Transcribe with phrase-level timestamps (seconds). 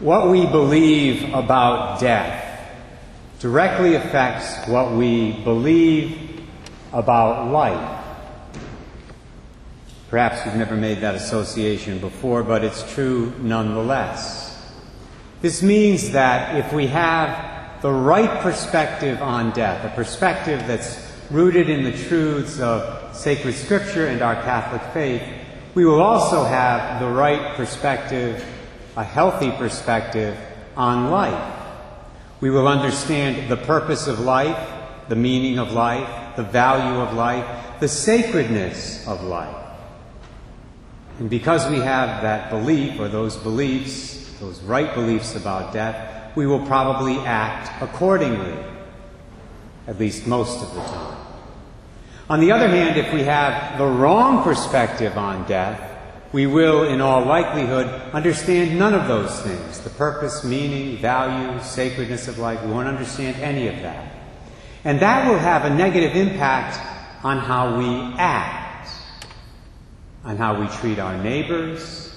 [0.00, 2.44] What we believe about death
[3.40, 6.44] directly affects what we believe
[6.92, 8.04] about life.
[10.08, 14.72] Perhaps you've never made that association before, but it's true nonetheless.
[15.42, 21.68] This means that if we have the right perspective on death, a perspective that's rooted
[21.68, 25.22] in the truths of sacred scripture and our Catholic faith,
[25.74, 28.44] we will also have the right perspective,
[28.98, 30.36] a healthy perspective
[30.76, 31.54] on life.
[32.40, 34.58] We will understand the purpose of life,
[35.08, 39.54] the meaning of life, the value of life, the sacredness of life.
[41.20, 46.48] And because we have that belief or those beliefs, those right beliefs about death, we
[46.48, 48.56] will probably act accordingly,
[49.86, 51.24] at least most of the time.
[52.28, 55.97] On the other hand, if we have the wrong perspective on death,
[56.32, 62.28] we will, in all likelihood, understand none of those things the purpose, meaning, value, sacredness
[62.28, 62.62] of life.
[62.62, 64.12] We won't understand any of that.
[64.84, 66.78] And that will have a negative impact
[67.24, 68.90] on how we act,
[70.24, 72.12] on how we treat our neighbors,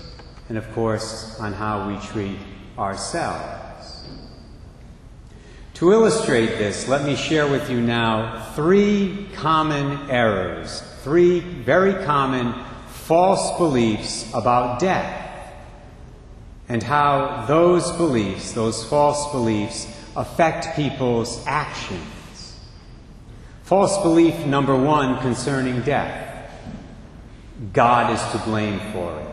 [0.50, 2.38] and of course, on how we treat
[2.78, 4.08] ourselves.
[5.76, 12.54] To illustrate this, let me share with you now three common errors, three very common
[13.02, 15.54] false beliefs about death,
[16.70, 22.60] and how those beliefs, those false beliefs, affect people's actions.
[23.64, 26.30] False belief number one concerning death
[27.74, 29.28] God is to blame for it.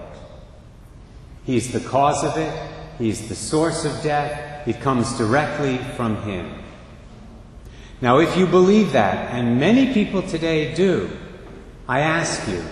[1.44, 6.52] He's the cause of it, He's the source of death, it comes directly from Him.
[8.00, 11.10] Now, if you believe that, and many people today do,
[11.88, 12.62] I ask you,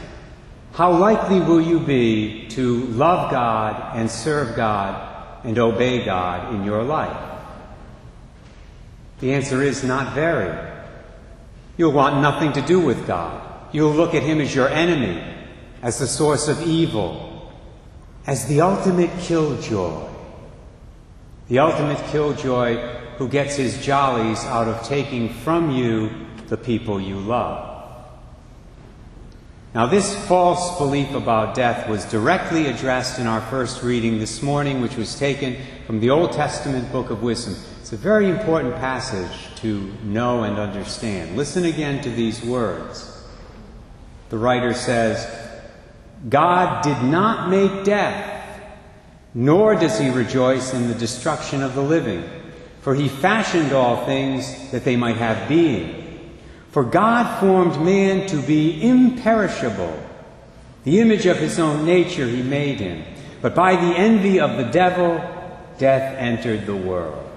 [0.76, 6.64] how likely will you be to love God and serve God and obey God in
[6.64, 7.40] your life?
[9.20, 10.54] The answer is not very.
[11.78, 13.42] You'll want nothing to do with God.
[13.72, 15.22] You'll look at Him as your enemy,
[15.80, 17.50] as the source of evil,
[18.26, 20.06] as the ultimate killjoy.
[21.48, 22.76] The ultimate killjoy
[23.16, 26.10] who gets his jollies out of taking from you
[26.48, 27.75] the people you love.
[29.76, 34.80] Now, this false belief about death was directly addressed in our first reading this morning,
[34.80, 37.56] which was taken from the Old Testament book of wisdom.
[37.82, 41.36] It's a very important passage to know and understand.
[41.36, 43.22] Listen again to these words.
[44.30, 45.28] The writer says,
[46.26, 48.32] God did not make death
[49.34, 52.24] nor does he rejoice in the destruction of the living.
[52.80, 56.05] For he fashioned all things that they might have being.
[56.76, 59.98] For God formed man to be imperishable.
[60.84, 63.02] The image of his own nature he made him.
[63.40, 65.16] But by the envy of the devil,
[65.78, 67.30] death entered the world.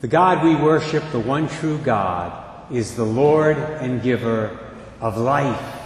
[0.00, 2.32] The God we worship, the one true God,
[2.72, 4.58] is the Lord and giver
[5.00, 5.78] of life.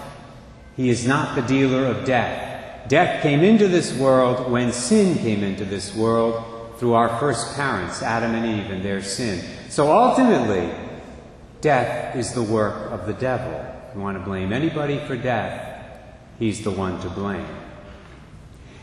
[0.78, 2.88] He is not the dealer of death.
[2.88, 6.42] Death came into this world when sin came into this world
[6.78, 9.44] through our first parents, Adam and Eve, and their sin.
[9.68, 10.72] So ultimately,
[11.64, 13.50] death is the work of the devil.
[13.88, 15.82] If you want to blame anybody for death,
[16.38, 17.46] he's the one to blame.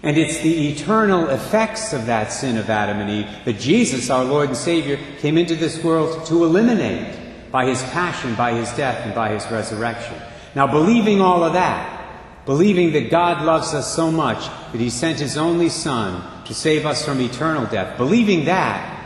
[0.02, 4.25] And it's the eternal effects of that sin of Adam and Eve that Jesus, our
[4.25, 9.06] Lord and Savior, came into this world to eliminate by his passion, by his death,
[9.06, 10.18] and by his resurrection.
[10.56, 12.02] Now, believing all of that,
[12.47, 16.86] believing that God loves us so much that He sent His only Son to save
[16.86, 18.97] us from eternal death, believing that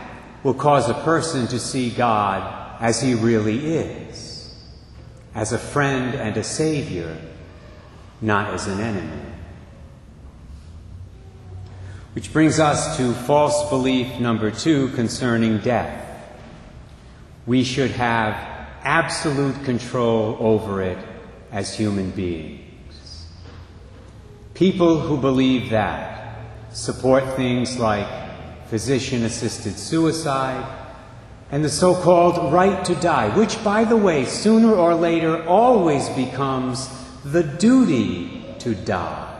[0.42, 4.54] will cause a person to see God as He really is,
[5.34, 7.16] as a friend and a Savior,
[8.20, 9.22] not as an enemy.
[12.14, 16.02] Which brings us to false belief number two concerning death.
[17.44, 18.34] We should have
[18.82, 20.98] absolute control over it
[21.52, 23.26] as human beings.
[24.54, 26.38] People who believe that
[26.72, 28.06] support things like
[28.68, 30.85] physician assisted suicide
[31.50, 36.08] and the so called right to die, which, by the way, sooner or later always
[36.10, 36.88] becomes
[37.24, 39.32] the duty to die.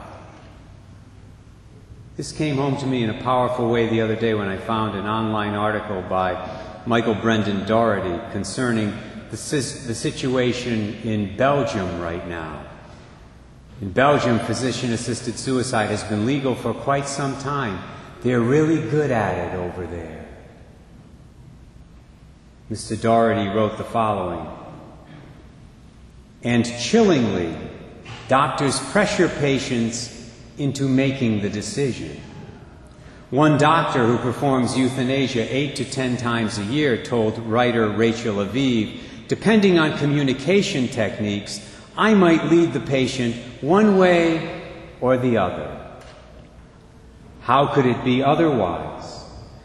[2.16, 4.96] This came home to me in a powerful way the other day when I found
[4.96, 6.48] an online article by
[6.86, 8.90] Michael Brendan Dougherty concerning
[9.30, 12.64] the, the situation in Belgium right now.
[13.82, 17.78] In Belgium, physician assisted suicide has been legal for quite some time.
[18.22, 20.25] They're really good at it over there.
[22.70, 23.00] Mr.
[23.00, 24.44] Dougherty wrote the following
[26.42, 27.56] And chillingly,
[28.28, 30.12] doctors pressure patients
[30.58, 32.20] into making the decision.
[33.30, 39.00] One doctor who performs euthanasia eight to ten times a year told writer Rachel Aviv,
[39.28, 41.60] depending on communication techniques,
[41.96, 44.62] I might lead the patient one way
[45.00, 45.72] or the other.
[47.42, 49.24] How could it be otherwise?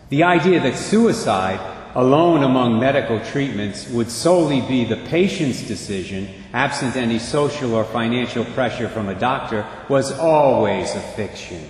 [0.09, 1.59] The idea that suicide,
[1.95, 8.45] alone among medical treatments, would solely be the patient's decision, absent any social or financial
[8.45, 11.65] pressure from a doctor, was always a fiction.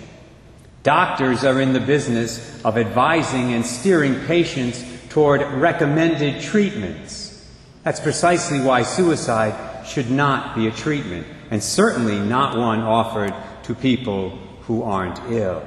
[0.82, 7.46] Doctors are in the business of advising and steering patients toward recommended treatments.
[7.84, 13.34] That's precisely why suicide should not be a treatment, and certainly not one offered
[13.64, 14.30] to people
[14.62, 15.62] who aren't ill.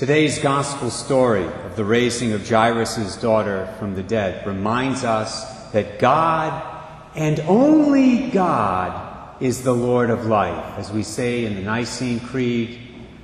[0.00, 5.98] Today's gospel story of the raising of Jairus' daughter from the dead reminds us that
[5.98, 6.62] God
[7.14, 12.80] and only God is the Lord of life, as we say in the Nicene Creed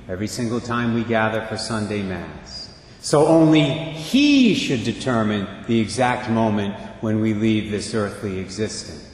[0.07, 2.71] every single time we gather for Sunday Mass.
[2.99, 9.06] So only He should determine the exact moment when we leave this earthly existence.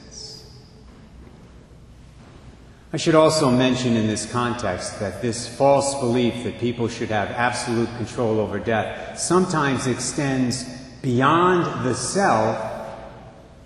[2.94, 7.28] I should also mention in this context that this false belief that people should have
[7.32, 10.62] absolute control over death sometimes extends
[11.02, 12.56] beyond the self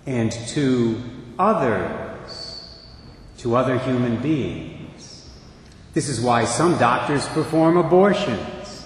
[0.07, 0.99] and to
[1.37, 2.75] others,
[3.37, 5.29] to other human beings.
[5.93, 8.83] This is why some doctors perform abortions.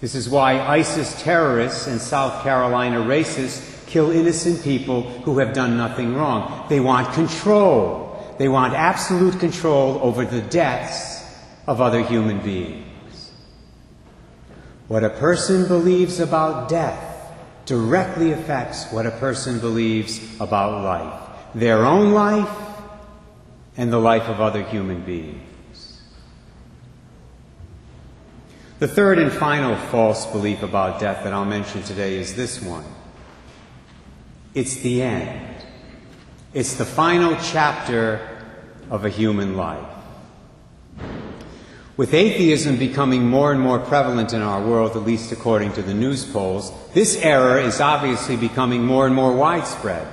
[0.00, 5.76] This is why ISIS terrorists and South Carolina racists kill innocent people who have done
[5.76, 6.66] nothing wrong.
[6.68, 8.05] They want control.
[8.38, 11.24] They want absolute control over the deaths
[11.66, 13.32] of other human beings.
[14.88, 17.14] What a person believes about death
[17.64, 21.22] directly affects what a person believes about life
[21.54, 22.54] their own life
[23.78, 26.02] and the life of other human beings.
[28.78, 32.84] The third and final false belief about death that I'll mention today is this one
[34.54, 35.55] it's the end.
[36.56, 38.18] It's the final chapter
[38.88, 39.86] of a human life.
[41.98, 45.92] With atheism becoming more and more prevalent in our world, at least according to the
[45.92, 50.06] news polls, this error is obviously becoming more and more widespread,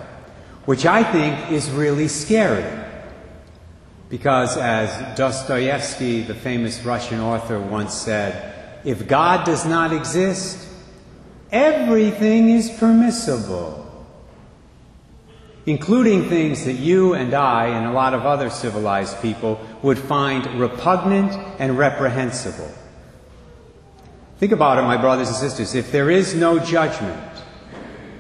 [0.66, 2.70] which I think is really scary.
[4.10, 10.68] Because, as Dostoevsky, the famous Russian author, once said, if God does not exist,
[11.54, 13.83] everything is permissible
[15.66, 20.46] including things that you and I and a lot of other civilized people would find
[20.60, 22.70] repugnant and reprehensible.
[24.40, 25.74] Think about it, my brothers and sisters.
[25.74, 27.22] If there is no judgment,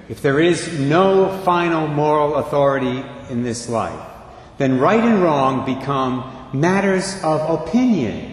[0.07, 4.09] if there is no final moral authority in this life,
[4.57, 8.29] then right and wrong become matters of opinion.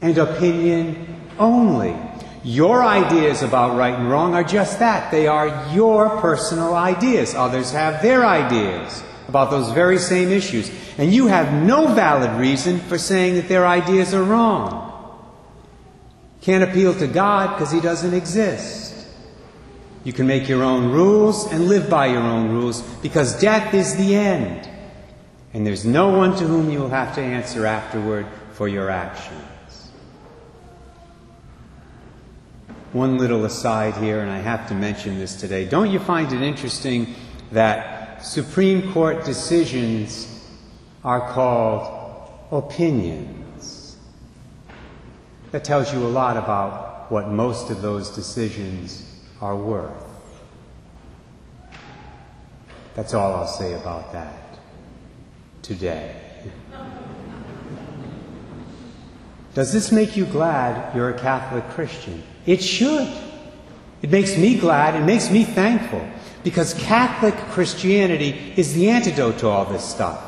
[0.00, 1.96] And opinion only.
[2.44, 5.10] Your ideas about right and wrong are just that.
[5.10, 7.34] They are your personal ideas.
[7.34, 10.70] Others have their ideas about those very same issues.
[10.98, 14.82] And you have no valid reason for saying that their ideas are wrong.
[16.42, 18.94] Can't appeal to God because He doesn't exist.
[20.04, 23.96] You can make your own rules and live by your own rules because death is
[23.96, 24.68] the end.
[25.54, 29.40] And there's no one to whom you will have to answer afterward for your actions.
[32.94, 35.64] One little aside here, and I have to mention this today.
[35.64, 37.12] Don't you find it interesting
[37.50, 40.48] that Supreme Court decisions
[41.02, 43.96] are called opinions?
[45.50, 49.04] That tells you a lot about what most of those decisions
[49.40, 49.90] are worth.
[52.94, 54.56] That's all I'll say about that
[55.62, 56.14] today.
[59.54, 62.22] Does this make you glad you're a Catholic Christian?
[62.46, 63.08] It should.
[64.02, 66.06] It makes me glad, it makes me thankful,
[66.42, 70.22] because Catholic Christianity is the antidote to all this stuff.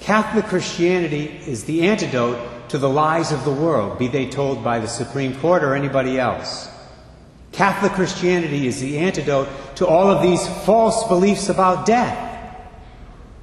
[0.00, 4.78] Catholic Christianity is the antidote to the lies of the world, be they told by
[4.78, 6.68] the Supreme Court or anybody else.
[7.50, 12.26] Catholic Christianity is the antidote to all of these false beliefs about death.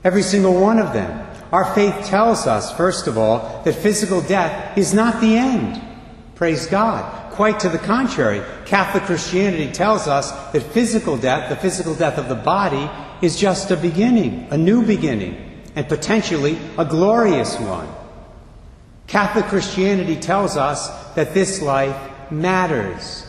[0.05, 1.27] Every single one of them.
[1.51, 5.81] Our faith tells us, first of all, that physical death is not the end.
[6.35, 7.24] Praise God.
[7.35, 12.29] Quite to the contrary, Catholic Christianity tells us that physical death, the physical death of
[12.29, 12.89] the body,
[13.21, 17.89] is just a beginning, a new beginning, and potentially a glorious one.
[19.07, 23.25] Catholic Christianity tells us that this life matters,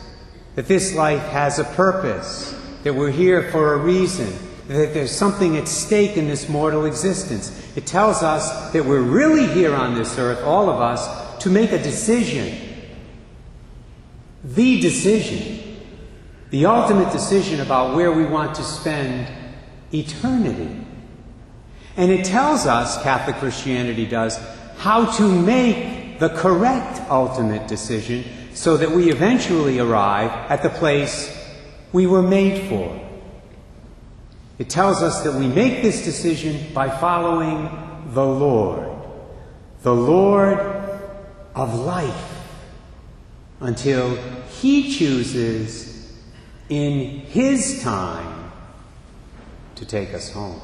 [0.55, 4.33] that this life has a purpose, that we're here for a reason,
[4.69, 7.77] that there's something at stake in this mortal existence.
[7.77, 11.73] It tells us that we're really here on this earth, all of us, to make
[11.73, 12.66] a decision.
[14.47, 15.77] The decision.
[16.51, 19.29] The ultimate decision about where we want to spend
[19.93, 20.87] eternity.
[21.97, 24.39] And it tells us, Catholic Christianity does,
[24.79, 28.25] how to make the correct ultimate decision
[28.55, 31.37] so that we eventually arrive at the place
[31.93, 33.03] we were made for.
[34.59, 37.69] It tells us that we make this decision by following
[38.15, 38.89] the Lord,
[39.83, 40.59] the Lord
[41.55, 42.36] of life,
[43.61, 44.17] until
[44.61, 46.13] He chooses
[46.69, 48.53] in His time
[49.77, 50.61] to take us home.